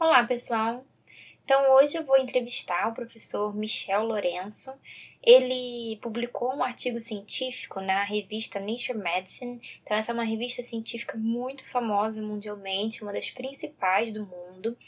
[0.00, 0.86] Olá, pessoal!
[1.44, 4.72] Então, hoje eu vou entrevistar o professor Michel Lourenço.
[5.20, 9.60] Ele publicou um artigo científico na revista Nature Medicine.
[9.82, 14.78] Então, essa é uma revista científica muito famosa mundialmente, uma das principais do mundo.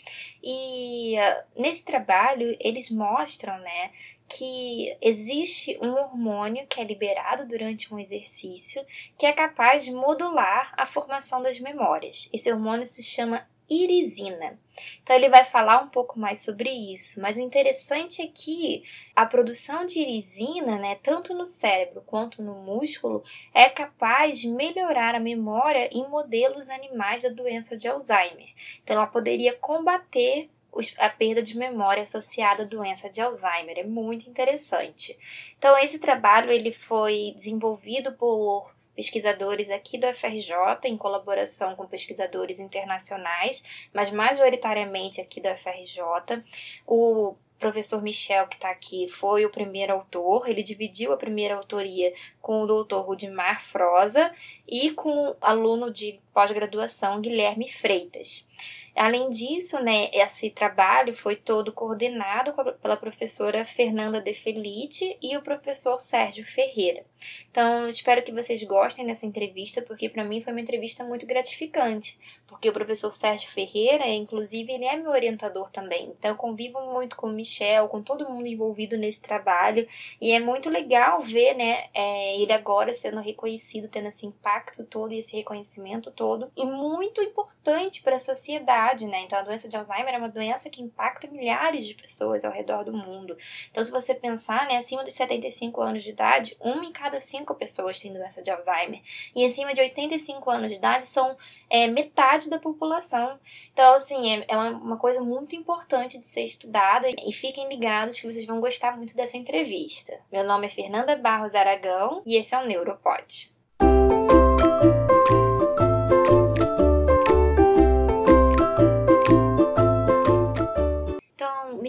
[0.41, 3.91] E uh, nesse trabalho, eles mostram, né,
[4.29, 8.87] que existe um hormônio que é liberado durante um exercício
[9.19, 12.29] que é capaz de modular a formação das memórias.
[12.33, 14.59] Esse hormônio se chama irisina.
[15.03, 18.83] Então ele vai falar um pouco mais sobre isso, mas o interessante é que
[19.15, 23.23] a produção de irisina, né, tanto no cérebro quanto no músculo,
[23.55, 28.49] é capaz de melhorar a memória em modelos animais da doença de Alzheimer.
[28.83, 30.51] Então ela poderia combater
[30.99, 33.79] a perda de memória associada à doença de Alzheimer.
[33.79, 35.19] É muito interessante.
[35.59, 40.55] Então esse trabalho ele foi desenvolvido por pesquisadores aqui do FRJ,
[40.85, 46.43] em colaboração com pesquisadores internacionais, mas majoritariamente aqui do FRJ.
[46.87, 50.49] O professor Michel, que está aqui, foi o primeiro autor.
[50.49, 54.33] Ele dividiu a primeira autoria com o doutor Rudimar Froza
[54.67, 58.49] e com o aluno de pós-graduação Guilherme Freitas.
[58.97, 62.53] Além disso, né, esse trabalho foi todo coordenado
[62.83, 67.05] pela professora Fernanda De Felice e o professor Sérgio Ferreira.
[67.51, 72.19] Então, espero que vocês gostem dessa entrevista, porque para mim foi uma entrevista muito gratificante,
[72.51, 76.13] porque o professor Sérgio Ferreira, inclusive, ele é meu orientador também.
[76.19, 79.89] Então, eu convivo muito com o Michel, com todo mundo envolvido nesse trabalho,
[80.21, 85.13] e é muito legal ver, né, é, ele agora sendo reconhecido, tendo esse impacto todo
[85.13, 89.23] e esse reconhecimento todo, e muito importante para a sociedade né?
[89.23, 92.85] Então a doença de Alzheimer é uma doença que impacta milhares de pessoas ao redor
[92.85, 93.37] do mundo.
[93.71, 97.55] Então, se você pensar, né, acima dos 75 anos de idade, uma em cada cinco
[97.55, 99.01] pessoas tem doença de Alzheimer.
[99.35, 101.37] E acima de 85 anos de idade são
[101.71, 103.39] é, metade da população.
[103.73, 107.09] Então, assim, é, é uma, uma coisa muito importante de ser estudada.
[107.09, 110.19] E fiquem ligados que vocês vão gostar muito dessa entrevista.
[110.31, 113.55] Meu nome é Fernanda Barros Aragão e esse é o Neuropod.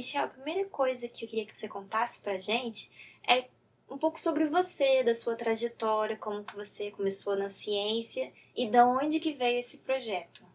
[0.02, 2.90] Michel, a primeira coisa que eu queria que você contasse pra gente
[3.28, 3.46] é
[3.92, 8.88] um pouco sobre você, da sua trajetória, como que você começou na ciência e da
[8.88, 10.46] onde que veio esse projeto.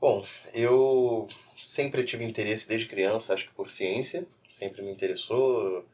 [0.00, 1.28] Bom, eu
[1.60, 5.84] sempre tive interesse desde criança, acho que por ciência, sempre me interessou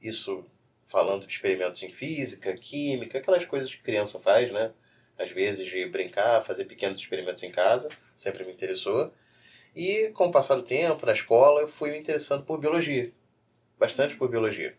[0.00, 0.42] isso
[0.84, 4.72] falando de experimentos em física, química, aquelas coisas que criança faz, né?
[5.18, 9.12] Às vezes de brincar, fazer pequenos experimentos em casa, sempre me interessou.
[9.74, 13.12] E com o passar do tempo, na escola, eu fui me interessando por biologia.
[13.78, 14.78] Bastante por biologia.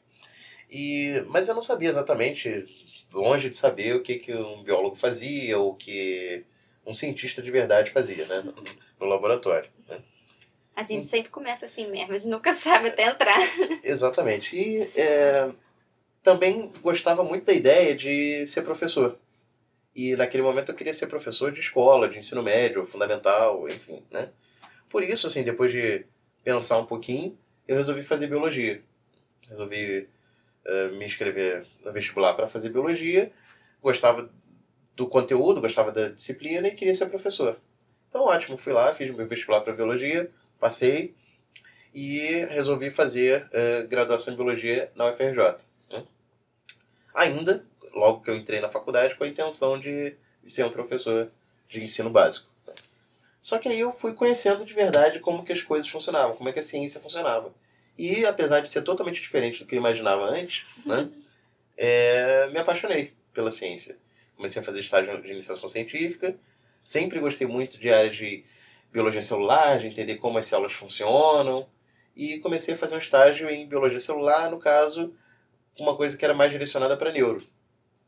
[0.69, 2.66] E, mas eu não sabia exatamente,
[3.13, 6.45] longe de saber o que, que um biólogo fazia ou o que
[6.85, 8.44] um cientista de verdade fazia né,
[9.00, 9.69] no, laboratório.
[9.88, 10.00] Né?
[10.75, 13.39] A gente e, sempre começa assim mesmo, a gente nunca sabe até entrar.
[13.83, 14.55] Exatamente.
[14.55, 15.50] E é,
[16.22, 19.17] também gostava muito da ideia de ser professor.
[19.95, 24.29] E naquele momento eu queria ser professor de escola, de ensino médio, fundamental, enfim, né?
[24.89, 26.05] Por isso, assim, depois de
[26.44, 28.81] pensar um pouquinho, eu resolvi fazer biologia.
[29.49, 30.07] Resolvi
[30.67, 33.31] uh, me inscrever no vestibular para fazer biologia.
[33.81, 34.29] Gostava
[34.95, 37.59] do conteúdo, gostava da disciplina e queria ser professor.
[38.09, 40.29] Então, ótimo, fui lá, fiz meu vestibular para biologia,
[40.59, 41.16] passei
[41.94, 45.66] e resolvi fazer uh, graduação em biologia na UFRJ.
[45.91, 46.05] Né?
[47.13, 51.31] Ainda, logo que eu entrei na faculdade, com a intenção de, de ser um professor
[51.69, 52.49] de ensino básico.
[53.41, 56.51] Só que aí eu fui conhecendo de verdade como que as coisas funcionavam, como é
[56.51, 57.53] que a ciência funcionava.
[57.97, 61.09] E apesar de ser totalmente diferente do que eu imaginava antes, né,
[61.75, 63.97] é, me apaixonei pela ciência.
[64.35, 66.35] Comecei a fazer estágio de iniciação científica,
[66.84, 68.44] sempre gostei muito de áreas de
[68.91, 71.68] biologia celular, de entender como as células funcionam,
[72.16, 75.14] e comecei a fazer um estágio em biologia celular, no caso,
[75.78, 77.46] uma coisa que era mais direcionada para neuro.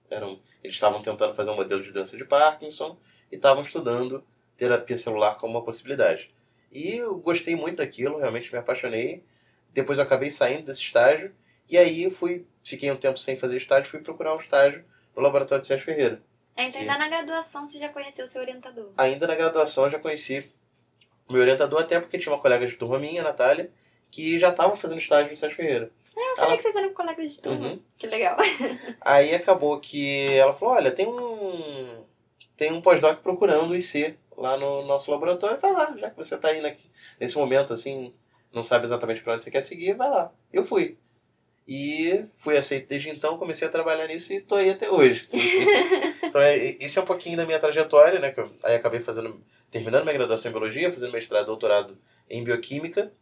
[0.10, 2.98] Eram, eles estavam tentando fazer um modelo de doença de Parkinson
[3.32, 4.24] e estavam estudando
[4.58, 6.32] terapia celular como uma possibilidade.
[6.72, 9.24] E eu gostei muito daquilo, realmente me apaixonei.
[9.74, 11.34] Depois eu acabei saindo desse estágio
[11.70, 14.84] e aí fui, fiquei um tempo sem fazer estágio, fui procurar um estágio
[15.16, 16.22] no laboratório de Sérgio Ferreira.
[16.58, 18.92] Então, ainda na graduação você já conheceu o seu orientador?
[18.98, 20.52] Ainda na graduação eu já conheci
[21.28, 23.72] o meu orientador, até porque tinha uma colega de turma minha, a Natália,
[24.12, 25.92] que já estava fazendo estágio no Sérgio Ferreira.
[26.18, 26.58] Ah, eu sabia ela...
[26.58, 27.68] que vocês eram colegas de turma.
[27.68, 27.82] Uhum.
[27.98, 28.36] Que legal.
[29.00, 32.04] Aí acabou que ela falou, olha, tem um
[32.58, 36.36] tem um pós-doc procurando o IC lá no nosso laboratório, vai lá, já que você
[36.36, 36.62] está aí
[37.18, 38.14] nesse momento assim,
[38.54, 40.32] não sabe exatamente para onde você quer seguir, vai lá.
[40.52, 40.98] Eu fui.
[41.68, 45.30] E fui aceito desde então, comecei a trabalhar nisso e estou aí até hoje.
[46.24, 48.32] então, é, esse é um pouquinho da minha trajetória, né?
[48.32, 51.96] Que eu aí acabei fazendo, terminando minha graduação em biologia, fazendo mestrado e doutorado
[52.28, 53.14] em bioquímica,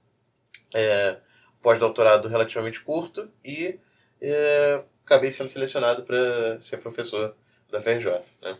[0.74, 1.18] é,
[1.62, 3.78] pós-doutorado relativamente curto e
[4.22, 7.36] é, acabei sendo selecionado para ser professor
[7.70, 8.22] da FRJ.
[8.42, 8.58] Né?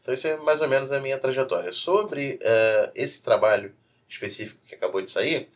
[0.00, 1.72] Então, isso é mais ou menos a minha trajetória.
[1.72, 3.74] Sobre é, esse trabalho
[4.08, 5.50] específico que acabou de sair,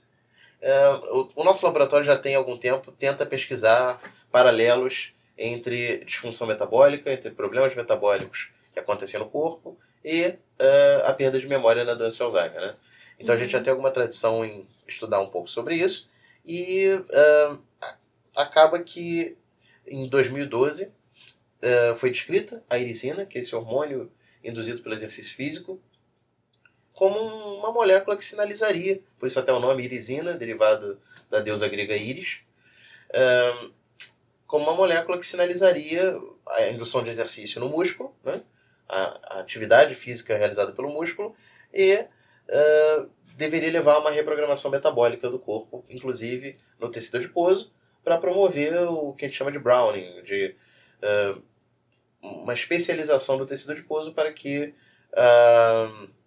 [1.10, 7.30] o, o, nosso laboratório já tem algum tempo tenta pesquisar paralelos entre disfunção metabólica, entre
[7.30, 12.22] problemas metabólicos que acontecem no corpo e uh, a perda de memória na doença de
[12.22, 12.60] Alzheimer.
[12.60, 12.74] Né?
[13.18, 13.64] Então a gente já uhum.
[13.64, 16.10] tem alguma tradição em estudar um pouco sobre isso
[16.44, 17.58] e uh,
[18.36, 19.36] acaba que
[19.86, 24.10] em 2012 uh, foi descrita a irisina, que é esse hormônio
[24.44, 25.80] induzido pelo exercício físico,
[27.00, 27.18] como
[27.56, 31.00] uma molécula que sinalizaria, por isso até o nome irisina, derivado
[31.30, 32.40] da deusa grega Íris,
[34.46, 36.14] como uma molécula que sinalizaria
[36.46, 38.42] a indução de exercício no músculo, né?
[38.86, 41.34] a, atividade física realizada pelo músculo,
[41.72, 42.04] e
[43.34, 47.72] deveria levar a uma reprogramação metabólica do corpo, inclusive no tecido adiposo,
[48.04, 50.54] para promover o que a gente chama de browning, de
[52.20, 54.74] uma especialização do tecido adiposo para que
[55.14, 56.19] uh,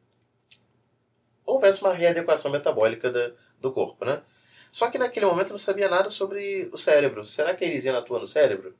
[1.45, 4.21] houvesse uma readequação metabólica da, do corpo, né?
[4.71, 7.25] Só que naquele momento eu não sabia nada sobre o cérebro.
[7.25, 8.75] Será que a erisina atua no cérebro?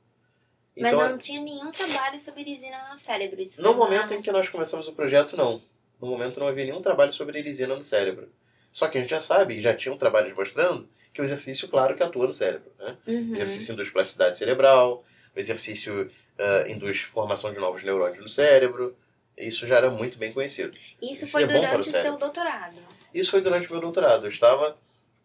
[0.76, 3.40] Então, Mas não tinha nenhum trabalho sobre erisina no cérebro.
[3.40, 5.62] Isso no momento em que nós começamos o projeto, não.
[6.00, 8.28] No momento não havia nenhum trabalho sobre erisina no cérebro.
[8.72, 11.94] Só que a gente já sabe, já tinha um trabalho mostrando que o exercício, claro,
[11.94, 12.72] que atua no cérebro.
[12.76, 12.96] Né?
[13.06, 13.30] Uhum.
[13.30, 18.96] O exercício induz plasticidade cerebral, o exercício uh, induz formação de novos neurônios no cérebro.
[19.36, 20.76] Isso já era muito bem conhecido.
[21.02, 22.80] Isso, Isso foi é durante o seu doutorado?
[23.12, 24.26] Isso foi durante o meu doutorado.
[24.26, 24.76] Eu estava,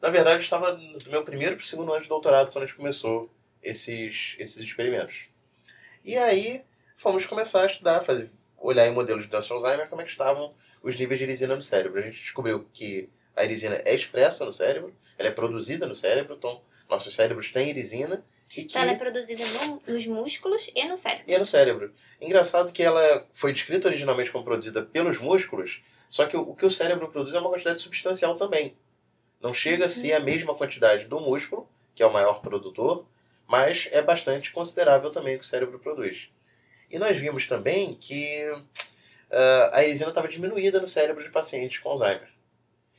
[0.02, 2.68] na verdade, eu estava no meu primeiro para o segundo ano de doutorado quando a
[2.68, 3.30] gente começou
[3.62, 5.28] esses, esses experimentos.
[6.04, 6.64] E aí
[6.98, 10.12] fomos começar a estudar, fazer, olhar em modelos de doença de Alzheimer como é que
[10.12, 12.00] estavam os níveis de irisina no cérebro.
[12.00, 16.36] A gente descobriu que a irisina é expressa no cérebro, ela é produzida no cérebro,
[16.36, 18.72] então nossos cérebros têm irisina e que...
[18.72, 21.26] Então ela é produzida no, nos músculos e no cérebro.
[21.28, 21.94] E é no cérebro.
[22.20, 26.66] Engraçado que ela foi descrita originalmente como produzida pelos músculos, só que o, o que
[26.66, 28.76] o cérebro produz é uma quantidade substancial também.
[29.40, 33.08] Não chega a ser a mesma quantidade do músculo, que é o maior produtor,
[33.48, 36.30] mas é bastante considerável também o que o cérebro produz.
[36.92, 41.90] E nós vimos também que uh, a erisina estava diminuída no cérebro de pacientes com
[41.90, 42.30] Alzheimer.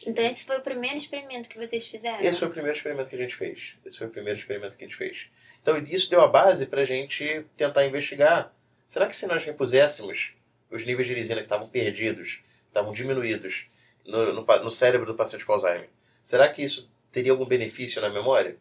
[0.07, 2.21] Então esse foi o primeiro experimento que vocês fizeram?
[2.21, 3.75] Esse foi o primeiro experimento que a gente fez.
[3.85, 5.29] Esse foi o primeiro experimento que a gente fez.
[5.63, 8.53] Então isso deu a base para a gente tentar investigar.
[8.87, 10.33] Será que se nós repuséssemos
[10.71, 13.67] os níveis de irisina que estavam perdidos, estavam diminuídos
[14.05, 15.89] no, no, no cérebro do paciente com Alzheimer,
[16.23, 18.57] será que isso teria algum benefício na memória?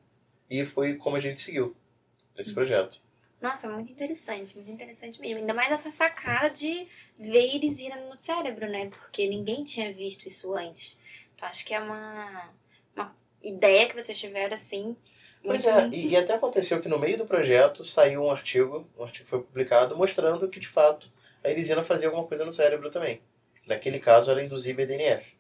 [0.50, 1.76] E foi como a gente seguiu
[2.36, 3.04] nesse projeto.
[3.42, 5.38] Nossa, muito interessante, muito interessante mesmo.
[5.38, 6.88] Ainda mais essa sacada de
[7.18, 8.90] ver irisina no cérebro, né?
[8.90, 11.00] Porque ninguém tinha visto isso antes.
[11.36, 12.50] Então acho que é uma,
[12.94, 14.96] uma ideia que vocês tiveram assim.
[15.44, 19.04] Pois é, e, e, até aconteceu que no meio do projeto saiu um artigo, um
[19.04, 21.10] artigo foi publicado mostrando que de fato
[21.44, 23.22] a irisina fazia alguma coisa no cérebro também.
[23.66, 25.34] Naquele caso era induzir BDNF.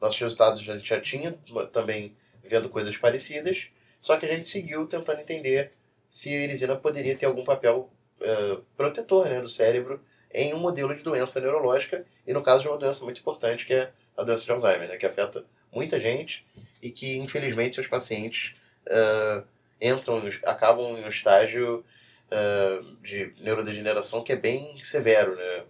[0.00, 1.38] Nossos resultados a gente já tinha
[1.72, 3.68] também vendo coisas parecidas,
[4.00, 5.72] só que a gente seguiu tentando entender
[6.08, 7.90] se a irisina poderia ter algum papel
[8.20, 10.00] uh, protetor né, do cérebro
[10.32, 13.74] em um modelo de doença neurológica, e no caso de uma doença muito importante que
[13.74, 16.46] é a doença de Alzheimer, né, que afeta muita gente
[16.82, 18.56] e que, infelizmente, seus pacientes
[18.86, 19.46] uh,
[19.80, 21.84] entram, acabam em um estágio
[22.30, 25.64] uh, de neurodegeneração que é bem severo, né,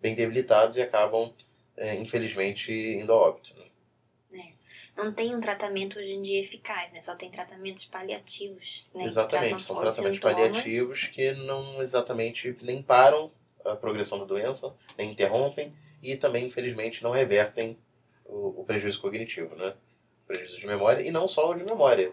[0.00, 1.32] bem debilitados e acabam,
[1.76, 3.54] uh, infelizmente, indo a óbito.
[3.56, 3.64] Né.
[4.40, 5.02] É.
[5.02, 7.00] Não tem um tratamento hoje em dia eficaz, né?
[7.00, 8.86] Só tem tratamentos paliativos.
[8.94, 9.04] Né?
[9.04, 13.30] Exatamente, são tratamentos paliativos que não exatamente nem param
[13.64, 17.78] a progressão da doença, nem interrompem e também, infelizmente, não revertem
[18.26, 19.74] o, o prejuízo cognitivo, né?
[20.24, 22.12] O prejuízo de memória, e não só o de memória,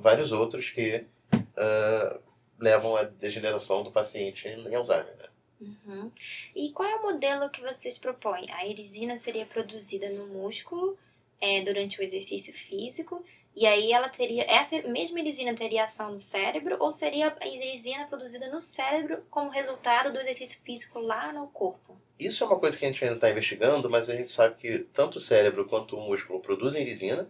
[0.00, 2.20] vários outros que uh,
[2.58, 5.26] levam à degeneração do paciente em Alzheimer, né?
[5.60, 6.10] Uhum.
[6.56, 8.50] E qual é o modelo que vocês propõem?
[8.50, 10.96] A erisina seria produzida no músculo
[11.40, 13.22] é, durante o exercício físico
[13.54, 14.44] e aí ela teria.
[14.48, 19.50] Essa mesma irisina teria ação no cérebro ou seria a irisina produzida no cérebro como
[19.50, 21.96] resultado do exercício físico lá no corpo?
[22.18, 24.78] Isso é uma coisa que a gente ainda está investigando, mas a gente sabe que
[24.94, 27.28] tanto o cérebro quanto o músculo produzem irisina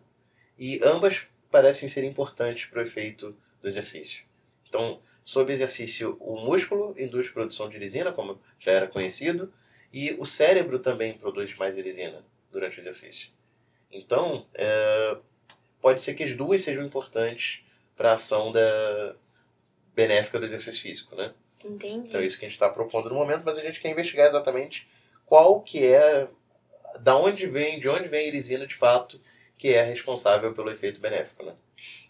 [0.58, 4.24] e ambas parecem ser importantes para o efeito do exercício.
[4.68, 9.52] Então, sob exercício, o músculo induz produção de irisina, como já era conhecido,
[9.92, 13.30] e o cérebro também produz mais irisina durante o exercício.
[13.90, 15.16] Então, é,
[15.80, 17.64] pode ser que as duas sejam importantes
[17.96, 19.16] para a ação da,
[19.94, 21.32] benéfica do exercício físico, né?
[21.64, 22.08] Entendi.
[22.08, 24.26] Então é isso que a gente está propondo no momento, mas a gente quer investigar
[24.26, 24.88] exatamente
[25.26, 26.28] qual que é,
[27.00, 29.20] da onde vem, de onde vem a irisina de fato,
[29.60, 31.54] que é responsável pelo efeito benéfico, né?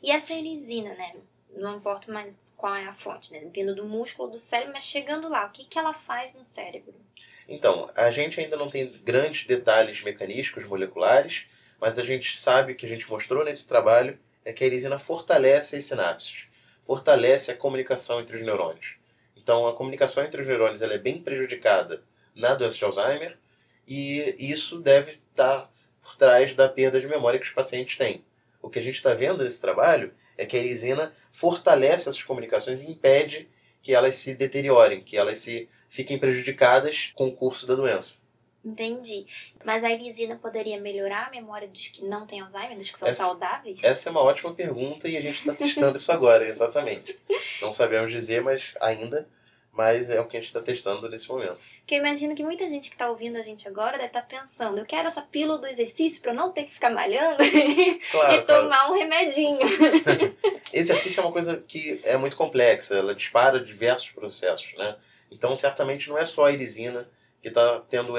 [0.00, 1.16] E essa irisina, né?
[1.57, 3.40] Não importa mais qual é a fonte, né?
[3.52, 6.95] Vindo do músculo, do cérebro, mas chegando lá, o que, que ela faz no cérebro?
[7.49, 11.49] Então, a gente ainda não tem grandes detalhes mecanísticos moleculares,
[11.80, 15.00] mas a gente sabe o que a gente mostrou nesse trabalho é que a irisina
[15.00, 16.45] fortalece as sinapses,
[16.85, 18.95] fortalece a comunicação entre os neurônios.
[19.37, 23.37] Então, a comunicação entre os neurônios ela é bem prejudicada na doença de Alzheimer
[23.88, 25.69] e isso deve estar
[26.02, 28.25] por trás da perda de memória que os pacientes têm.
[28.62, 32.83] O que a gente está vendo nesse trabalho é que a erisina fortalece essas comunicações
[32.83, 33.49] e impede
[33.83, 38.21] que elas se deteriorem, que elas se fiquem prejudicadas com o curso da doença.
[38.62, 39.26] Entendi.
[39.64, 43.09] Mas a irisina poderia melhorar a memória dos que não têm Alzheimer, dos que são
[43.09, 43.83] Essa- saudáveis?
[43.83, 47.19] Essa é uma ótima pergunta e a gente está testando isso agora, exatamente.
[47.62, 49.26] Não sabemos dizer, mas ainda,
[49.72, 51.66] mas é o que a gente está testando nesse momento.
[51.78, 54.78] Porque eu imagino que muita gente que tá ouvindo a gente agora deve estar pensando,
[54.78, 58.44] eu quero essa pílula do exercício pra eu não ter que ficar malhando e Claro,
[58.44, 58.62] claro.
[58.64, 59.58] tomar um remedinho.
[60.72, 64.96] Exercício é uma coisa que é muito complexa, ela dispara diversos processos, né?
[65.30, 67.08] Então, certamente não é só a irisina
[67.40, 68.12] que está tendo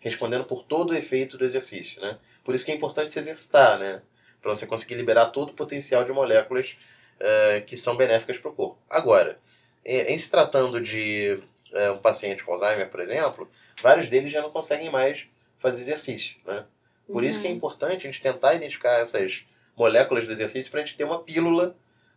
[0.00, 2.18] respondendo por todo o efeito do exercício, né?
[2.44, 4.02] Por isso que é importante se exercitar, né?
[4.42, 6.76] Para você conseguir liberar todo o potencial de moléculas
[7.18, 8.78] eh, que são benéficas para o corpo.
[8.88, 9.38] Agora,
[9.86, 13.48] em, se tratando de eh, um paciente com Alzheimer, por exemplo,
[13.80, 15.26] vários deles já não conseguem mais
[15.56, 16.66] fazer exercício, né?
[17.06, 20.84] Por isso que é importante a gente tentar identificar essas moléculas do exercício para a
[20.84, 21.76] gente ter uma pílula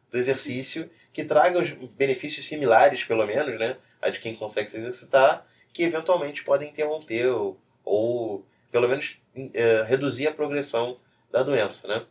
[0.10, 3.78] do exercício que traga os benefícios similares, pelo menos, né?
[4.02, 9.84] A de quem consegue se exercitar, que eventualmente podem interromper ou, ou pelo menos, eh,
[9.88, 11.00] reduzir a progressão
[11.32, 12.06] da doença, né?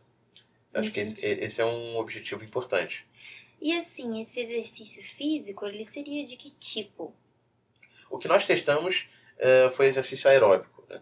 [0.73, 3.08] Acho que esse, esse é um objetivo importante.
[3.61, 7.15] E assim, esse exercício físico, ele seria de que tipo?
[8.11, 10.85] O que nós testamos eh, foi exercício aeróbico.
[10.89, 11.01] Né?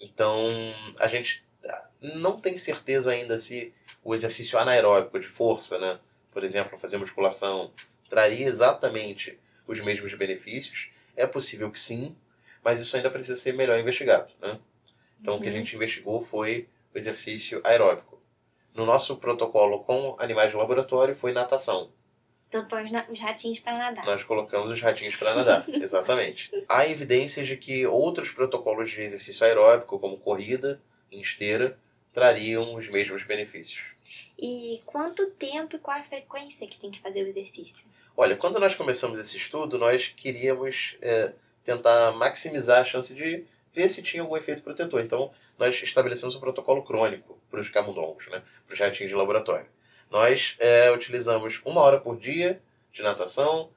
[0.00, 0.38] Então,
[0.98, 1.44] a gente
[2.00, 3.72] não tem certeza ainda se
[4.02, 5.98] o exercício anaeróbico de força, né?
[6.30, 7.72] por exemplo, fazer musculação,
[8.08, 10.90] traria exatamente os mesmos benefícios.
[11.16, 12.16] É possível que sim,
[12.62, 14.32] mas isso ainda precisa ser melhor investigado.
[14.40, 14.58] Né?
[15.20, 15.58] Então, o que a Uhum.
[15.58, 18.13] gente investigou foi o exercício aeróbico.
[18.74, 21.92] No nosso protocolo com animais de laboratório foi natação.
[22.48, 24.04] Então põe os ratinhos pra nadar.
[24.04, 26.50] Nós colocamos os ratinhos para nadar, exatamente.
[26.68, 31.78] Há evidências de que outros protocolos de exercício aeróbico, como corrida em esteira,
[32.12, 33.82] trariam os mesmos benefícios.
[34.38, 37.86] E quanto tempo e qual a frequência que tem que fazer o exercício?
[38.16, 41.32] Olha, quando nós começamos esse estudo, nós queríamos é,
[41.64, 45.00] tentar maximizar a chance de ver se tinha algum efeito protetor.
[45.00, 49.66] Então, nós estabelecemos um protocolo crônico para os camundongos, né, para os ratinhos de laboratório.
[50.10, 52.60] Nós é, utilizamos uma hora por dia
[52.92, 53.70] de natação,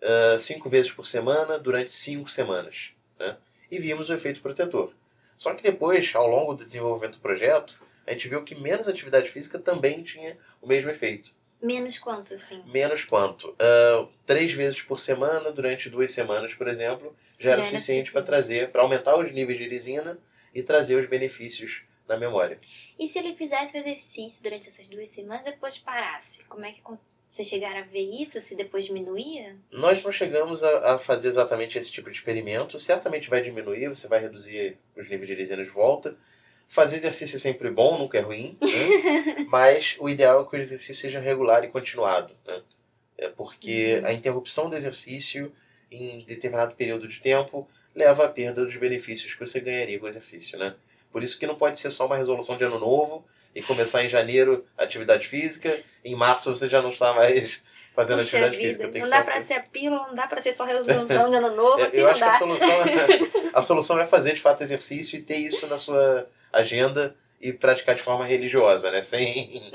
[0.00, 2.90] é, cinco vezes por semana, durante cinco semanas.
[3.18, 3.36] Né,
[3.70, 4.92] e vimos o efeito protetor.
[5.36, 9.28] Só que depois, ao longo do desenvolvimento do projeto, a gente viu que menos atividade
[9.28, 11.30] física também tinha o mesmo efeito.
[11.62, 12.62] Menos quanto, assim?
[12.66, 13.54] Menos quanto?
[13.58, 18.10] Ah, três vezes por semana, durante duas semanas, por exemplo, já era Já era suficiente
[18.10, 20.18] para trazer, para aumentar os níveis de irisina
[20.54, 22.58] e trazer os benefícios na memória.
[22.98, 26.44] E se ele fizesse o exercício durante essas duas semanas e depois parasse?
[26.44, 26.80] Como é que
[27.30, 28.40] vocês chegaram a ver isso?
[28.40, 29.56] Se depois diminuía?
[29.70, 32.78] Nós não chegamos a, a fazer exatamente esse tipo de experimento.
[32.78, 36.16] Certamente vai diminuir, você vai reduzir os níveis de irisina de volta.
[36.68, 39.46] Fazer exercício é sempre bom, nunca é ruim, né?
[39.48, 42.34] mas o ideal é que o exercício seja regular e continuado.
[42.46, 42.62] Né?
[43.18, 44.06] É porque Uhum.
[44.06, 45.52] a interrupção do exercício
[45.90, 50.08] em determinado período de tempo leva à perda dos benefícios que você ganharia com o
[50.08, 50.58] exercício.
[50.58, 50.74] Né?
[51.12, 53.24] Por isso que não pode ser só uma resolução de ano novo
[53.54, 57.62] e começar em janeiro a atividade física, em março você já não está mais
[57.94, 58.88] fazendo Puxa atividade vida, física.
[58.88, 61.28] Tem não que dá ser pra ser a pílula, não dá pra ser só resolução
[61.30, 62.38] de ano novo, é, assim eu acho que a dá.
[62.38, 67.16] solução, é, a solução é fazer de fato exercício e ter isso na sua agenda
[67.40, 69.02] e praticar de forma religiosa, né?
[69.02, 69.72] Sem,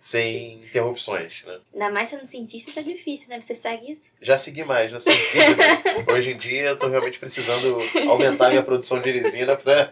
[0.00, 1.42] sem interrupções.
[1.44, 1.58] Né?
[1.72, 3.40] Ainda mais sendo cientista, isso é difícil, né?
[3.40, 4.12] Você segue isso?
[4.22, 6.12] Já segui mais nessa vida.
[6.12, 7.76] Hoje em dia eu tô realmente precisando
[8.08, 9.90] aumentar minha produção de irisina para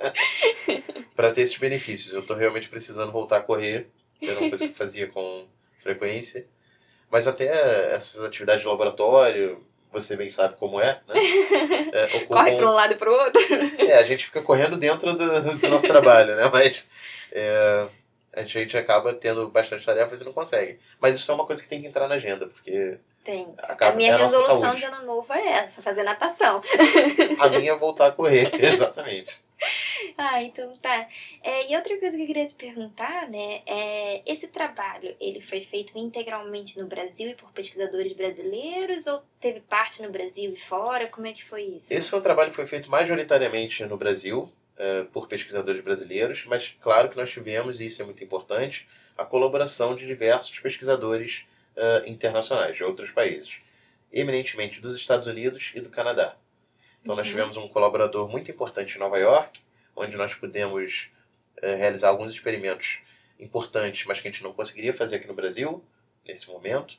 [1.17, 2.15] para ter esses benefícios.
[2.15, 3.89] Eu tô realmente precisando voltar a correr,
[4.21, 5.47] que era uma coisa que eu fazia com
[5.83, 6.47] frequência.
[7.11, 11.15] Mas até essas atividades de laboratório, você bem sabe como é, né?
[11.93, 13.41] É, ocupam- Corre pra um lado e pro outro.
[13.79, 16.51] É, a gente fica correndo dentro do, do nosso trabalho, né?
[16.53, 16.87] Mas
[17.33, 17.87] é,
[18.35, 20.79] a gente acaba tendo bastante tarefas e não consegue.
[21.01, 23.55] Mas isso é uma coisa que tem que entrar na agenda, porque Tem.
[23.63, 26.61] acaba a minha é a resolução de ano novo é essa, fazer natação.
[27.39, 29.46] A minha é voltar a correr, exatamente.
[30.19, 31.09] ah, então tá.
[31.43, 35.61] É, e outra coisa que eu queria te perguntar, né, é esse trabalho, ele foi
[35.61, 41.07] feito integralmente no Brasil e por pesquisadores brasileiros ou teve parte no Brasil e fora?
[41.09, 41.93] Como é que foi isso?
[41.93, 46.77] Esse foi um trabalho que foi feito majoritariamente no Brasil, uh, por pesquisadores brasileiros, mas
[46.81, 51.47] claro que nós tivemos, e isso é muito importante, a colaboração de diversos pesquisadores
[51.77, 53.61] uh, internacionais, de outros países,
[54.13, 56.37] eminentemente dos Estados Unidos e do Canadá.
[57.07, 57.33] Então, nós uhum.
[57.33, 59.61] tivemos um colaborador muito importante em Nova York,
[59.95, 61.09] onde nós pudemos
[61.63, 62.99] uh, realizar alguns experimentos
[63.39, 65.85] importantes, mas que a gente não conseguiria fazer aqui no Brasil,
[66.27, 66.99] nesse momento.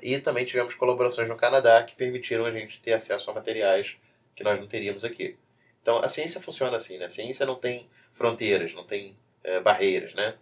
[0.00, 3.98] E também tivemos colaborações no Canadá que permitiram a gente ter acesso a materiais
[4.34, 5.36] que nós não teríamos aqui.
[5.82, 7.04] Então, a ciência funciona assim, né?
[7.04, 10.34] A ciência não tem fronteiras, não tem uh, barreiras, né?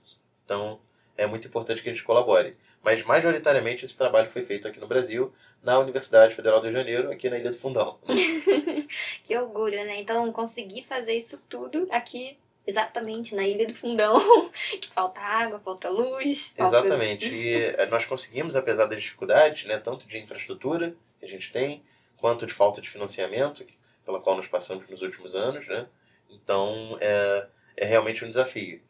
[0.45, 0.81] Então,
[1.17, 2.57] é muito importante que a gente colabore.
[2.83, 5.33] Mas, majoritariamente, esse trabalho foi feito aqui no Brasil,
[5.63, 7.99] na Universidade Federal do Rio de Janeiro, aqui na Ilha do Fundão.
[9.23, 10.01] que orgulho, né?
[10.01, 14.19] Então, conseguir fazer isso tudo aqui exatamente na Ilha do Fundão,
[14.81, 16.55] que falta água, falta luz.
[16.57, 16.79] Falta...
[16.79, 17.35] Exatamente.
[17.35, 21.83] E eh, nós conseguimos, apesar das dificuldades, né, tanto de infraestrutura que a gente tem,
[22.17, 23.67] quanto de falta de financiamento,
[24.05, 25.87] pela qual nós passamos nos últimos anos, né?
[26.31, 27.47] Então, é,
[27.77, 28.81] é realmente um desafio.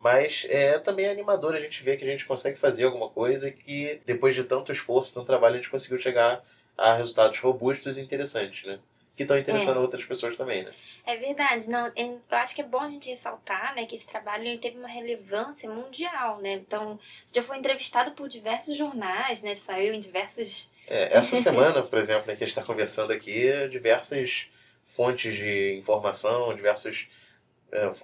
[0.00, 3.50] Mas é também é animador a gente ver que a gente consegue fazer alguma coisa
[3.50, 6.44] que depois de tanto esforço, tanto trabalho, a gente conseguiu chegar
[6.76, 8.78] a resultados robustos e interessantes, né?
[9.16, 9.80] Que estão interessando é.
[9.80, 10.72] outras pessoas também, né?
[11.04, 11.68] É verdade.
[11.68, 14.78] Não, eu acho que é bom a gente ressaltar, né, que esse trabalho ele teve
[14.78, 16.52] uma relevância mundial, né?
[16.52, 19.56] Então, você já foi entrevistado por diversos jornais, né?
[19.56, 20.70] Saiu em diversos...
[20.86, 24.46] É, essa semana, por exemplo, né, que a gente está conversando aqui, diversas
[24.84, 27.08] fontes de informação, diversos é,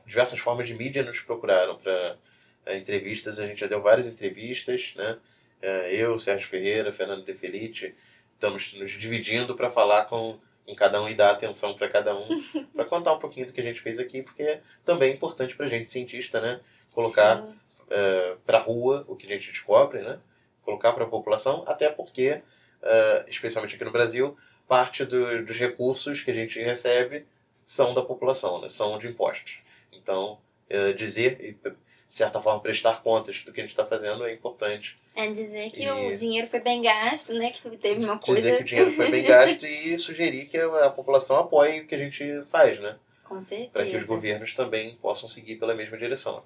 [0.06, 2.16] diversas formas de mídia nos procuraram para
[2.66, 3.38] é, entrevistas.
[3.38, 5.18] A gente já deu várias entrevistas, né?
[5.61, 7.94] É, eu, Sérgio Ferreira, Fernando De Felice,
[8.35, 12.28] estamos nos dividindo para falar com, com cada um e dar atenção para cada um,
[12.75, 15.66] para contar um pouquinho do que a gente fez aqui, porque também é importante para
[15.66, 16.61] a gente, cientista, né?
[16.92, 20.18] Colocar uh, para a rua o que a gente descobre, né?
[20.62, 22.42] Colocar para a população, até porque,
[22.83, 24.37] uh, especialmente aqui no Brasil,
[24.68, 27.26] parte do, dos recursos que a gente recebe
[27.64, 28.68] são da população, né?
[28.68, 29.59] são de impostos.
[29.92, 31.76] Então, é, dizer e, de
[32.09, 34.99] certa forma, prestar contas do que a gente está fazendo é importante.
[35.16, 37.50] É dizer que e o dinheiro foi bem gasto, né?
[37.50, 38.43] Que teve uma coisa...
[38.43, 41.95] Dizer que o dinheiro foi bem gasto e sugerir que a população apoie o que
[41.95, 42.97] a gente faz, né?
[43.23, 43.71] Com certeza.
[43.71, 46.43] Para que os governos também possam seguir pela mesma direção.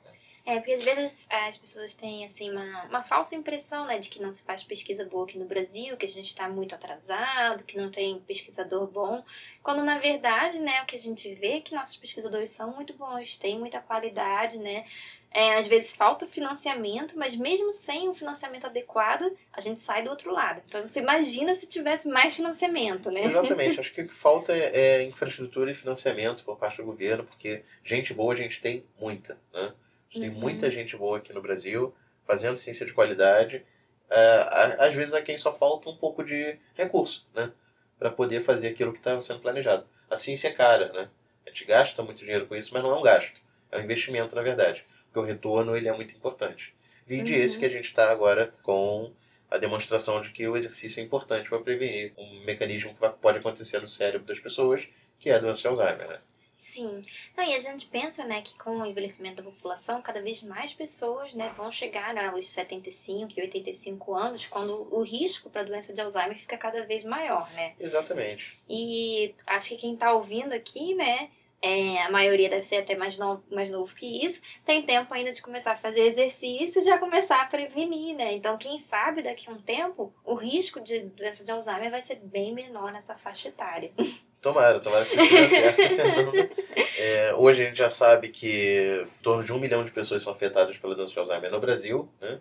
[0.48, 4.22] É, porque às vezes as pessoas têm assim uma, uma falsa impressão, né, de que
[4.22, 7.76] não se faz pesquisa boa aqui no Brasil, que a gente está muito atrasado, que
[7.76, 9.22] não tem pesquisador bom,
[9.62, 12.94] quando na verdade, né, o que a gente vê é que nossos pesquisadores são muito
[12.94, 14.86] bons, têm muita qualidade, né,
[15.30, 20.08] é, às vezes falta financiamento, mas mesmo sem um financiamento adequado, a gente sai do
[20.08, 20.62] outro lado.
[20.64, 23.24] Então você imagina se tivesse mais financiamento, né?
[23.24, 23.76] Exatamente.
[23.78, 27.62] Acho que o que falta é, é infraestrutura e financiamento por parte do governo, porque
[27.84, 29.74] gente boa a gente tem muita, né?
[30.12, 30.34] Tem uhum.
[30.36, 31.94] muita gente boa aqui no Brasil,
[32.26, 33.64] fazendo ciência de qualidade.
[34.10, 37.52] É, às vezes a quem só falta um pouco de recurso, né?
[37.98, 39.86] Para poder fazer aquilo que estava sendo planejado.
[40.08, 41.10] A ciência é cara, né?
[41.46, 43.42] A gente gasta muito dinheiro com isso, mas não é um gasto.
[43.70, 44.84] É um investimento, na verdade.
[45.06, 46.74] Porque o retorno ele é muito importante.
[47.06, 47.40] Vide uhum.
[47.40, 49.12] esse que a gente está agora com
[49.50, 53.80] a demonstração de que o exercício é importante para prevenir um mecanismo que pode acontecer
[53.80, 56.20] no cérebro das pessoas, que é a doença de Alzheimer, né?
[56.58, 57.02] Sim.
[57.36, 60.74] Não, e a gente pensa, né, que com o envelhecimento da população, cada vez mais
[60.74, 65.94] pessoas, né, vão chegar aos 75 e 85 anos, quando o risco para a doença
[65.94, 67.76] de Alzheimer fica cada vez maior, né?
[67.78, 68.58] Exatamente.
[68.68, 73.18] E acho que quem está ouvindo aqui, né, é, a maioria deve ser até mais
[73.18, 76.98] novo, mais novo que isso, tem tempo ainda de começar a fazer exercício e já
[76.98, 78.32] começar a prevenir, né?
[78.32, 82.16] Então, quem sabe daqui a um tempo, o risco de doença de Alzheimer vai ser
[82.22, 83.90] bem menor nessa faixa etária.
[84.40, 86.32] Tomara, tomara que seja certo,
[86.96, 90.32] é, hoje a gente já sabe que em torno de um milhão de pessoas são
[90.32, 92.08] afetadas pela doença de Alzheimer no Brasil.
[92.20, 92.38] Né?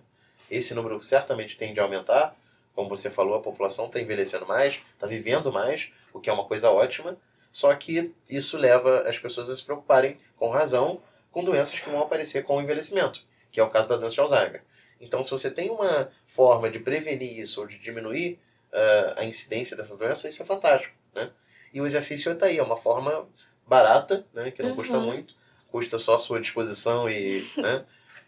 [0.49, 2.35] Esse número certamente tende a aumentar.
[2.75, 6.45] Como você falou, a população está envelhecendo mais, está vivendo mais, o que é uma
[6.45, 7.17] coisa ótima.
[7.57, 12.03] Só que isso leva as pessoas a se preocuparem, com razão, com doenças que vão
[12.03, 14.61] aparecer com o envelhecimento, que é o caso da doença de Alzheimer.
[15.01, 18.39] Então, se você tem uma forma de prevenir isso ou de diminuir
[18.71, 20.93] uh, a incidência dessa doença, isso é fantástico.
[21.15, 21.31] Né?
[21.73, 23.27] E o exercício está aí, é uma forma
[23.65, 24.75] barata, né, que não uhum.
[24.75, 25.33] custa muito,
[25.71, 27.83] custa só a sua disposição e né,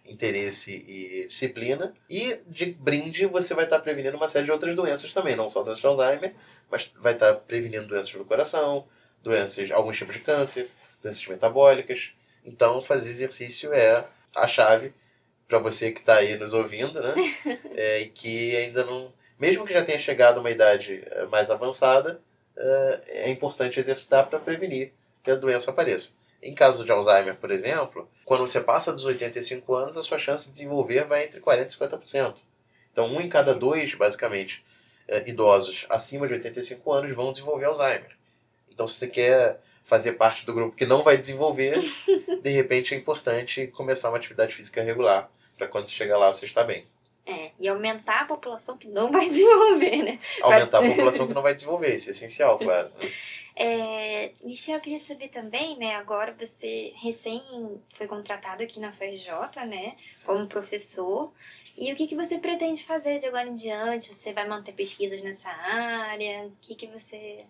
[0.08, 1.94] interesse e disciplina.
[2.10, 5.52] E de brinde você vai estar tá prevenindo uma série de outras doenças também, não
[5.52, 6.34] só doenças de Alzheimer,
[6.68, 8.88] mas vai estar tá prevenindo doenças do coração,
[9.24, 10.70] doenças, alguns tipos de câncer,
[11.02, 12.12] doenças metabólicas.
[12.46, 14.06] Então, fazer exercício é
[14.36, 14.94] a chave
[15.48, 17.14] para você que está aí nos ouvindo, né?
[17.76, 21.50] é, e que ainda não, mesmo que já tenha chegado a uma idade eh, mais
[21.50, 22.22] avançada,
[22.56, 26.14] eh, é importante exercitar para prevenir que a doença apareça.
[26.42, 30.48] Em caso de Alzheimer, por exemplo, quando você passa dos 85 anos, a sua chance
[30.48, 32.36] de desenvolver vai entre 40% e 50%.
[32.92, 34.64] Então, um em cada dois, basicamente,
[35.08, 38.19] é, idosos acima de 85 anos vão desenvolver Alzheimer.
[38.80, 41.82] Então, se você quer fazer parte do grupo que não vai desenvolver,
[42.42, 46.46] de repente é importante começar uma atividade física regular, para quando você chegar lá você
[46.46, 46.88] estar bem.
[47.26, 50.20] É, e aumentar a população que não vai desenvolver, né?
[50.42, 52.90] Aumentar a população que não vai desenvolver, isso é essencial, claro.
[53.54, 55.96] É, Michel, eu queria saber também, né?
[55.96, 57.44] Agora você recém
[57.90, 59.98] foi contratado aqui na FJ, né?
[60.14, 60.26] Sim.
[60.26, 61.34] Como professor.
[61.78, 64.14] E o que, que você pretende fazer de agora em diante?
[64.14, 66.46] Você vai manter pesquisas nessa área?
[66.46, 67.44] O que, que você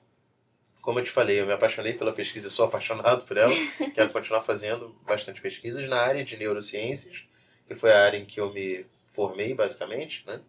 [0.90, 3.54] como eu te falei, eu me apaixonei pela pesquisa e sou apaixonado por ela.
[3.94, 7.26] Quero continuar fazendo bastante pesquisas na área de neurociências,
[7.68, 10.42] que foi a área em que eu me formei, basicamente, né?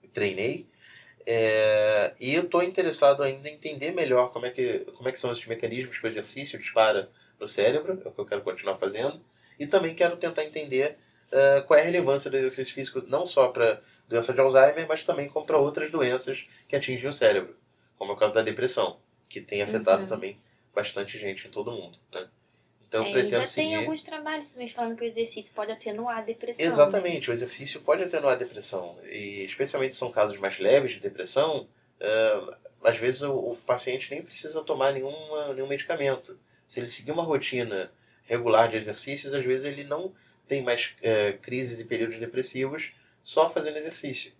[0.00, 0.68] Me treinei.
[1.26, 5.18] É, e eu estou interessado ainda em entender melhor como é, que, como é que
[5.18, 8.78] são esses mecanismos que o exercício dispara no cérebro, é o que eu quero continuar
[8.78, 9.20] fazendo.
[9.58, 10.96] E também quero tentar entender
[11.32, 15.02] uh, qual é a relevância do exercício físico, não só para doença de Alzheimer, mas
[15.02, 17.56] também para outras doenças que atingem o cérebro,
[17.98, 20.08] como é o caso da depressão que tem afetado uhum.
[20.08, 20.38] também
[20.74, 22.28] bastante gente em todo mundo, né?
[22.88, 23.68] Então é, pretendo já seguir...
[23.68, 26.64] tem alguns trabalhos também falando que o exercício pode atenuar a depressão.
[26.64, 26.70] Né?
[26.70, 27.34] Exatamente, né?
[27.34, 28.96] o exercício pode atenuar a depressão.
[29.04, 31.68] E especialmente se são casos mais leves de depressão,
[32.00, 36.38] uh, às vezes o, o, paciente nem precisa tomar nenhuma, nenhum medicamento.
[36.66, 37.90] Se ele seguir uma rotina
[38.24, 40.12] regular de exercícios, às vezes ele não
[40.46, 44.32] tem mais uh, crises e períodos depressivos só fazendo exercício.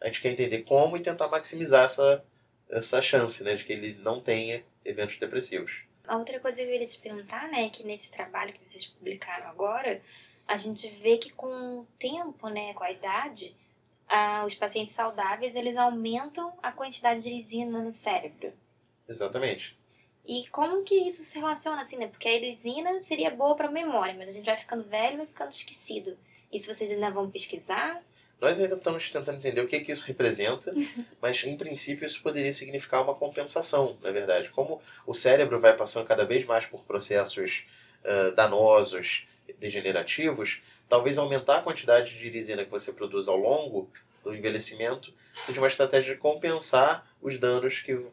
[0.00, 2.24] A gente quer entender como e tentar maximizar essa,
[2.70, 5.82] essa chance, né, de que ele não tenha eventos depressivos.
[6.06, 8.86] A outra coisa que eu queria te perguntar, né, é que nesse trabalho que vocês
[8.86, 10.00] publicaram agora,
[10.46, 13.54] a gente vê que com o tempo, né, com a idade,
[14.08, 18.52] ah, os pacientes saudáveis, eles aumentam a quantidade de lisina no cérebro.
[19.06, 19.76] Exatamente.
[20.26, 22.06] E como que isso se relaciona, assim, né?
[22.06, 25.26] Porque a lisina seria boa para memória, mas a gente vai ficando velho e vai
[25.26, 26.18] ficando esquecido.
[26.52, 28.02] E se vocês ainda vão pesquisar?
[28.40, 30.72] Nós ainda estamos tentando entender o que, que isso representa,
[31.20, 34.50] mas em princípio isso poderia significar uma compensação, na verdade.
[34.50, 37.66] Como o cérebro vai passando cada vez mais por processos
[38.04, 39.26] uh, danosos,
[39.58, 43.90] degenerativos, talvez aumentar a quantidade de irisina que você produz ao longo
[44.22, 45.12] do envelhecimento
[45.44, 48.10] seja uma estratégia de compensar os danos que uh,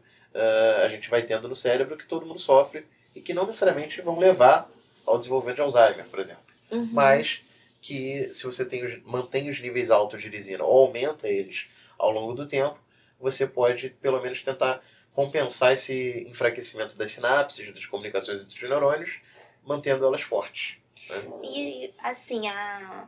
[0.84, 2.86] a gente vai tendo no cérebro, que todo mundo sofre
[3.16, 4.70] e que não necessariamente vão levar
[5.06, 6.44] ao desenvolvimento de Alzheimer, por exemplo.
[6.72, 6.90] Uhum.
[6.92, 7.44] Mas
[7.86, 11.68] que se você tem os, mantém os níveis altos de lisina ou aumenta eles
[12.00, 12.80] ao longo do tempo,
[13.20, 14.82] você pode pelo menos tentar
[15.14, 19.20] compensar esse enfraquecimento das sinapses, das comunicações entre os neurônios,
[19.64, 20.78] mantendo elas fortes.
[21.08, 21.24] Né?
[21.44, 23.08] E assim, a,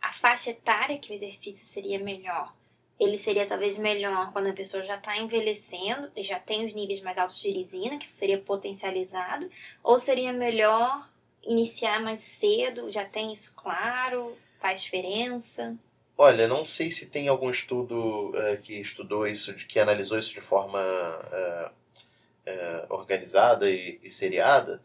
[0.00, 2.54] a faixa etária que o exercício seria melhor,
[3.00, 7.02] ele seria talvez melhor quando a pessoa já está envelhecendo e já tem os níveis
[7.02, 9.50] mais altos de lisina, que isso seria potencializado,
[9.82, 11.04] ou seria melhor
[11.46, 12.90] iniciar mais cedo?
[12.90, 14.36] Já tem isso claro?
[14.60, 15.76] Faz diferença?
[16.16, 20.32] Olha, não sei se tem algum estudo uh, que estudou isso, de, que analisou isso
[20.32, 24.80] de forma uh, uh, organizada e, e, seriada,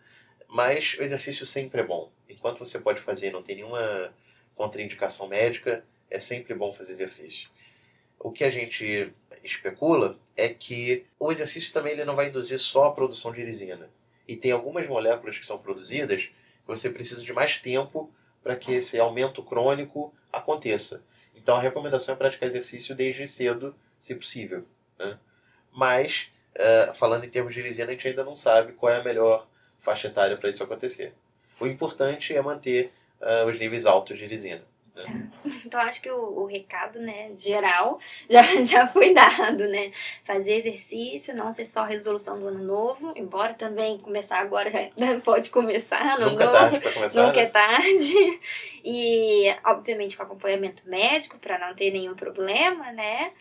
[0.48, 2.12] mas o exercício sempre é bom.
[2.28, 4.12] Enquanto você pode fazer não tem nenhuma
[4.56, 7.50] contraindicação médica, é sempre bom fazer exercício.
[8.20, 12.86] O que a gente especula é que o exercício também ele não vai induzir só
[12.86, 13.90] a produção de irisina.
[14.28, 16.32] E tem algumas moléculas que são produzidas
[16.70, 18.12] você precisa de mais tempo
[18.44, 21.04] para que esse aumento crônico aconteça.
[21.36, 24.64] Então a recomendação é praticar exercício desde cedo, se possível.
[24.98, 25.18] Né?
[25.72, 29.04] Mas, uh, falando em termos de lisina, a gente ainda não sabe qual é a
[29.04, 29.48] melhor
[29.80, 31.14] faixa etária para isso acontecer.
[31.60, 34.62] O importante é manter uh, os níveis altos de lisina.
[35.66, 38.00] Então acho que o, o, recado, né, geral
[38.30, 39.92] já, já foi dado, né?
[40.24, 44.90] Fazer exercício, não ser só resolução do ano novo, embora também começar agora já
[45.24, 47.44] pode começar no Nunca novo, é tarde começar, nunca né?
[47.44, 48.40] é tarde.
[48.84, 53.32] E obviamente com acompanhamento médico para não ter nenhum problema, né?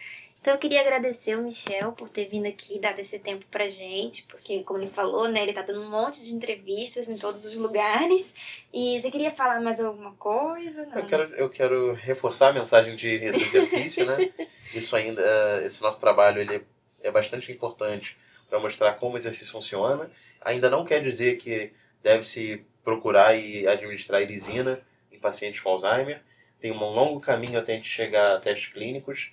[0.41, 3.69] Então eu queria agradecer o Michel por ter vindo aqui e dado esse tempo pra
[3.69, 7.45] gente, porque como ele falou, né, ele tá dando um monte de entrevistas em todos
[7.45, 8.35] os lugares.
[8.73, 10.87] E você queria falar mais alguma coisa?
[10.87, 10.99] Não?
[10.99, 14.33] Eu quero, eu quero reforçar a mensagem de, do exercício, né?
[14.73, 15.23] Isso ainda,
[15.65, 16.65] esse nosso trabalho ele
[17.03, 18.17] é bastante importante
[18.49, 20.11] para mostrar como o exercício funciona.
[20.41, 21.73] Ainda não quer dizer que
[22.03, 26.23] deve-se procurar e administrar irisina em pacientes com Alzheimer.
[26.61, 29.33] Tem um longo caminho até a gente chegar a testes clínicos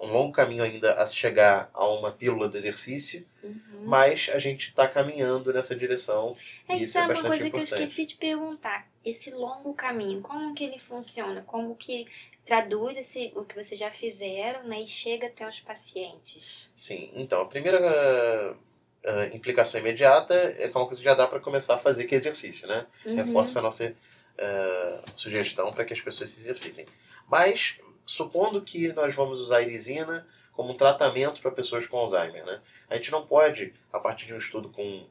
[0.00, 3.82] um longo caminho ainda a chegar a uma pílula do exercício, uhum.
[3.84, 6.36] mas a gente está caminhando nessa direção.
[6.68, 7.50] É, e isso é, é uma coisa importante.
[7.50, 8.88] que eu esqueci de perguntar.
[9.04, 11.42] Esse longo caminho, como que ele funciona?
[11.46, 12.06] Como que
[12.44, 16.72] traduz esse, o que vocês já fizeram né, e chega até os pacientes?
[16.76, 18.56] Sim, então, a primeira
[19.04, 22.18] uh, implicação imediata é uma coisa que já dá para começar a fazer, que é
[22.18, 22.86] exercício, né?
[23.06, 23.16] Uhum.
[23.16, 26.86] Reforça a nossa uh, sugestão para que as pessoas se exercitem.
[27.28, 27.78] Mas,
[28.10, 32.60] supondo que nós vamos usar irisina como um tratamento para pessoas com Alzheimer, né?
[32.88, 35.06] A gente não pode, a partir de um estudo com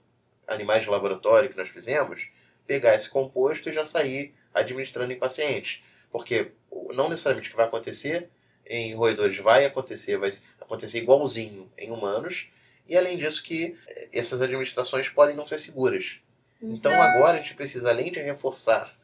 [0.48, 2.30] animais de laboratório que nós fizemos,
[2.68, 5.84] pegar esse composto e já sair administrando em pacientes.
[6.12, 6.52] Porque
[6.94, 8.30] não necessariamente o que vai acontecer
[8.66, 10.30] em roedores vai acontecer, vai
[10.62, 12.50] acontecer igualzinho em humanos,
[12.88, 13.76] e além disso que
[14.14, 16.20] essas administrações podem não ser seguras.
[16.62, 17.02] Então uhum.
[17.02, 18.96] agora a gente precisa, além de reforçar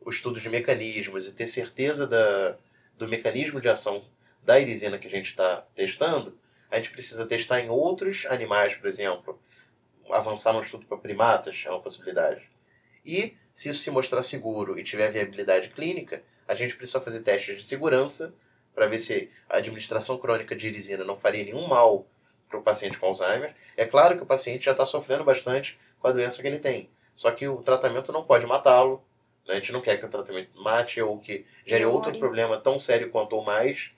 [0.00, 2.56] o estudo de mecanismos e ter certeza da,
[2.96, 4.04] do mecanismo de ação
[4.42, 6.38] da irisina que a gente está testando,
[6.70, 9.40] a gente precisa testar em outros animais, por exemplo,
[10.10, 12.48] avançar no estudo para primatas é uma possibilidade.
[13.04, 17.56] E se isso se mostrar seguro e tiver viabilidade clínica, a gente precisa fazer testes
[17.56, 18.34] de segurança
[18.74, 22.06] para ver se a administração crônica de irisina não faria nenhum mal
[22.48, 23.54] para o paciente com Alzheimer.
[23.76, 26.90] É claro que o paciente já está sofrendo bastante com a doença que ele tem.
[27.16, 29.02] Só que o tratamento não pode matá-lo.
[29.46, 29.54] Né?
[29.54, 33.10] A gente não quer que o tratamento mate ou que gere outro problema tão sério
[33.10, 33.90] quanto ou mais.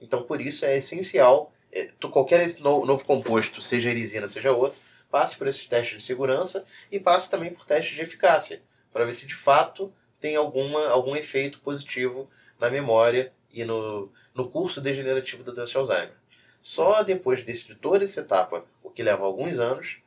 [0.00, 5.46] Então, por isso é essencial, é, qualquer novo composto, seja irisina, seja outro, passe por
[5.46, 9.34] esses testes de segurança e passe também por testes de eficácia, para ver se de
[9.34, 15.72] fato tem alguma, algum efeito positivo na memória e no, no curso degenerativo da doença
[15.72, 16.16] de Alzheimer.
[16.60, 19.98] Só depois desse, de toda essa etapa, o que leva alguns anos,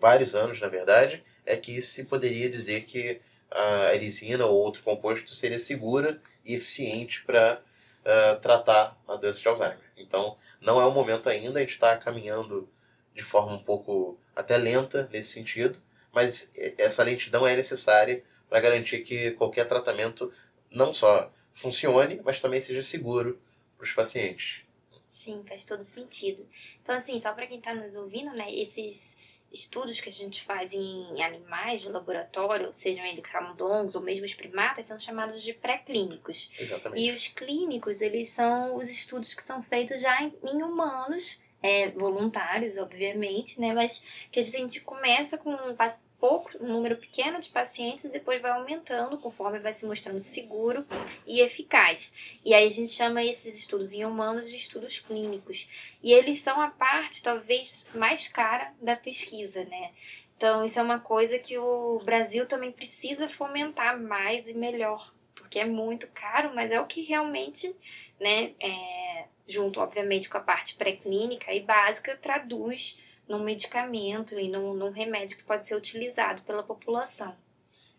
[0.00, 5.34] vários anos na verdade, é que se poderia dizer que a erisina ou outro composto
[5.34, 7.60] seria segura e eficiente para
[8.04, 9.78] uh, ah, tratar a doença de Alzheimer.
[9.96, 12.68] Então, não é o momento ainda, a gente está caminhando
[13.14, 15.80] de forma um pouco até lenta nesse sentido,
[16.12, 20.32] mas essa lentidão é necessária para garantir que qualquer tratamento
[20.70, 23.40] não só funcione, mas também seja seguro
[23.76, 24.62] para os pacientes.
[25.06, 26.46] Sim, faz todo sentido.
[26.82, 29.18] Então, assim, só para quem está nos ouvindo, né, esses
[29.52, 34.34] estudos que a gente faz em animais de laboratório, sejam eles camundongos ou mesmo os
[34.34, 36.50] primatas, são chamados de pré-clínicos.
[36.58, 37.02] Exatamente.
[37.02, 41.90] E os clínicos, eles são os estudos que são feitos já em, em humanos é,
[41.90, 43.72] voluntários, obviamente, né?
[43.72, 45.76] Mas que a gente começa com um
[46.18, 50.86] pouco, um número pequeno de pacientes e depois vai aumentando conforme vai se mostrando seguro
[51.26, 52.14] e eficaz.
[52.44, 55.68] E aí a gente chama esses estudos em humanos de estudos clínicos.
[56.02, 59.90] E eles são a parte talvez mais cara da pesquisa, né?
[60.36, 65.58] Então isso é uma coisa que o Brasil também precisa fomentar mais e melhor, porque
[65.58, 67.74] é muito caro, mas é o que realmente,
[68.20, 69.07] né, é,
[69.48, 75.36] junto, obviamente, com a parte pré-clínica e básica, traduz num medicamento e num, num remédio
[75.36, 77.36] que pode ser utilizado pela população.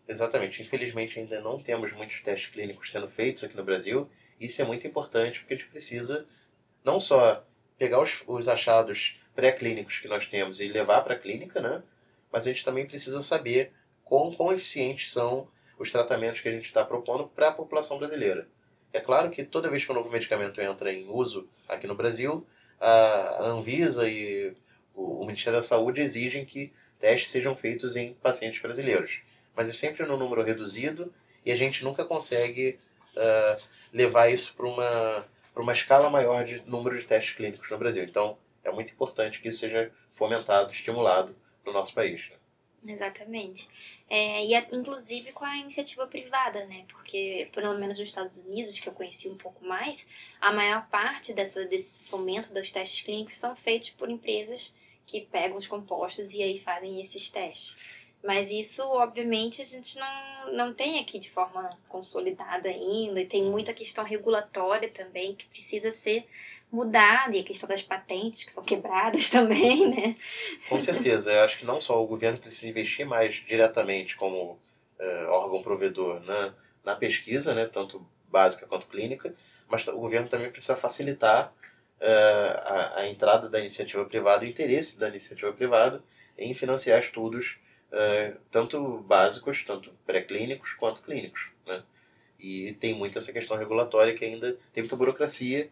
[0.08, 0.62] Exatamente.
[0.62, 4.08] Infelizmente, ainda não temos muitos testes clínicos sendo feitos aqui no Brasil.
[4.40, 6.26] Isso é muito importante porque a gente precisa
[6.84, 7.44] não só
[7.78, 11.82] pegar os, os achados pré-clínicos que nós temos e levar para a clínica, né?
[12.32, 13.72] mas a gente também precisa saber
[14.04, 18.46] quão, quão eficientes são os tratamentos que a gente está propondo para a população brasileira.
[18.92, 22.46] É claro que toda vez que um novo medicamento entra em uso aqui no Brasil,
[22.80, 24.54] a Anvisa e
[24.94, 29.20] o Ministério da Saúde exigem que testes sejam feitos em pacientes brasileiros.
[29.54, 31.12] Mas é sempre num número reduzido
[31.44, 32.78] e a gente nunca consegue
[33.16, 35.26] uh, levar isso para uma,
[35.56, 38.04] uma escala maior de número de testes clínicos no Brasil.
[38.04, 42.30] Então, é muito importante que isso seja fomentado, estimulado no nosso país.
[42.86, 43.68] Exatamente.
[44.12, 46.84] É, e inclusive com a iniciativa privada, né?
[46.88, 51.32] Porque, pelo menos nos Estados Unidos, que eu conheci um pouco mais, a maior parte
[51.32, 54.74] dessa, desse fomento dos testes clínicos são feitos por empresas
[55.06, 57.78] que pegam os compostos e aí fazem esses testes.
[58.22, 63.44] Mas isso, obviamente, a gente não, não tem aqui de forma consolidada ainda, e tem
[63.44, 66.26] muita questão regulatória também que precisa ser
[66.72, 70.14] mudada, e a questão das patentes que são quebradas também, né?
[70.68, 75.28] Com certeza, eu acho que não só o governo precisa investir mais diretamente como uh,
[75.28, 76.54] órgão provedor na,
[76.84, 79.34] na pesquisa, né, tanto básica quanto clínica,
[79.68, 81.52] mas o governo também precisa facilitar
[82.00, 86.02] uh, a, a entrada da iniciativa privada, o interesse da iniciativa privada
[86.38, 87.58] em financiar estudos
[87.92, 91.48] uh, tanto básicos, tanto pré-clínicos quanto clínicos.
[91.66, 91.82] Né?
[92.38, 95.68] E tem muito essa questão regulatória que ainda tem muita burocracia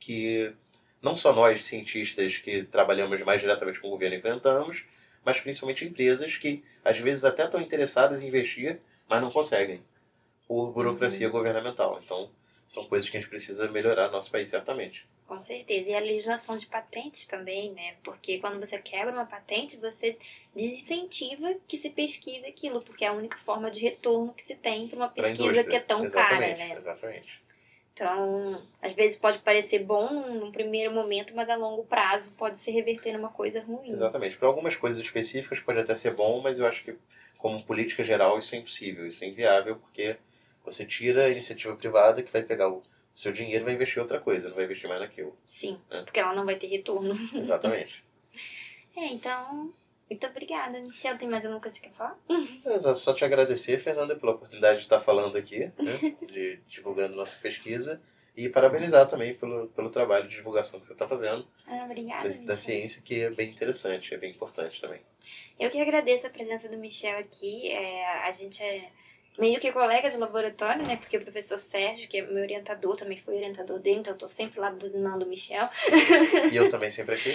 [0.00, 0.52] que
[1.00, 4.84] não só nós, cientistas que trabalhamos mais diretamente com o governo, enfrentamos,
[5.24, 9.82] mas principalmente empresas que às vezes até estão interessadas em investir, mas não conseguem,
[10.48, 11.32] por burocracia uhum.
[11.32, 12.00] governamental.
[12.02, 12.30] Então,
[12.66, 15.04] são coisas que a gente precisa melhorar no nosso país, certamente.
[15.26, 15.90] Com certeza.
[15.90, 17.94] E a legislação de patentes também, né?
[18.02, 20.16] Porque quando você quebra uma patente, você
[20.56, 24.88] desincentiva que se pesquise aquilo, porque é a única forma de retorno que se tem
[24.88, 26.76] para uma pesquisa que é tão cara, né?
[26.76, 27.40] Exatamente.
[27.92, 32.70] Então, às vezes pode parecer bom num primeiro momento, mas a longo prazo pode se
[32.70, 33.90] reverter numa coisa ruim.
[33.90, 34.36] Exatamente.
[34.36, 36.96] Para algumas coisas específicas pode até ser bom, mas eu acho que,
[37.36, 40.16] como política geral, isso é impossível, isso é inviável, porque
[40.64, 42.82] você tira a iniciativa privada que vai pegar o
[43.14, 45.36] seu dinheiro e vai investir em outra coisa, não vai investir mais naquilo.
[45.44, 46.02] Sim, né?
[46.02, 47.14] porque ela não vai ter retorno.
[47.34, 48.02] Exatamente.
[48.96, 49.72] é, então,
[50.10, 51.16] muito obrigada, Michel.
[51.16, 52.18] Tem mais alguma coisa que quer falar?
[52.66, 56.16] Exato, só te agradecer, Fernanda, pela oportunidade de estar falando aqui, né?
[56.26, 58.02] de, divulgando nossa pesquisa.
[58.36, 61.46] E parabenizar também pelo, pelo trabalho de divulgação que você está fazendo.
[61.66, 62.28] Ah, obrigada.
[62.28, 65.00] Da, da, ciência, que é bem interessante, é bem importante também.
[65.58, 67.68] Eu que agradeço a presença do Michel aqui.
[67.70, 68.90] É, a gente é
[69.40, 70.96] meio que colega de laboratório, né?
[70.96, 74.28] Porque o professor Sérgio, que é meu orientador, também foi orientador dele, então eu tô
[74.28, 75.68] sempre lá buzinando o Michel.
[76.52, 77.30] E eu também sempre aqui.